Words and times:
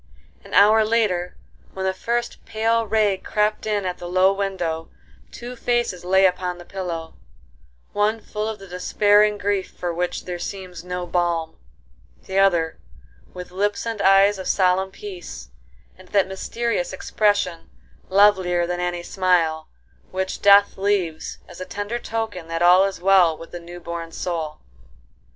An 0.43 0.55
hour 0.55 0.83
later 0.83 1.35
when 1.75 1.85
the 1.85 1.93
first 1.93 2.43
pale 2.43 2.87
ray 2.87 3.17
crept 3.17 3.67
in 3.67 3.85
at 3.85 3.99
the 3.99 4.09
low 4.09 4.33
window, 4.33 4.89
two 5.31 5.55
faces 5.55 6.03
lay 6.03 6.25
upon 6.25 6.57
the 6.57 6.65
pillow; 6.65 7.13
one 7.93 8.19
full 8.19 8.47
of 8.49 8.57
the 8.57 8.67
despairing 8.67 9.37
grief 9.37 9.69
for 9.77 9.93
which 9.93 10.25
there 10.25 10.39
seems 10.39 10.83
no 10.83 11.05
balm; 11.05 11.55
the 12.25 12.39
other 12.39 12.79
with 13.35 13.51
lips 13.51 13.85
and 13.85 14.01
eyes 14.01 14.39
of 14.39 14.47
solemn 14.47 14.89
peace, 14.89 15.49
and 15.95 16.07
that 16.07 16.27
mysterious 16.27 16.93
expression, 16.93 17.69
lovelier 18.09 18.65
than 18.65 18.79
any 18.79 19.03
smile, 19.03 19.67
which 20.09 20.41
death 20.41 20.79
leaves 20.79 21.37
as 21.47 21.61
a 21.61 21.63
tender 21.65 21.99
token 21.99 22.47
that 22.47 22.63
all 22.63 22.85
is 22.85 22.99
well 22.99 23.37
with 23.37 23.51
the 23.51 23.59
new 23.59 23.79
born 23.79 24.11
soul. 24.11 24.61